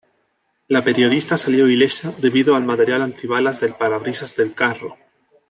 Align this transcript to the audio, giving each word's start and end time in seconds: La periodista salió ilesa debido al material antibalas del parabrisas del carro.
La 0.67 0.83
periodista 0.83 1.37
salió 1.37 1.69
ilesa 1.69 2.11
debido 2.17 2.55
al 2.55 2.65
material 2.65 3.03
antibalas 3.03 3.59
del 3.59 3.75
parabrisas 3.75 4.35
del 4.35 4.55
carro. 4.55 4.97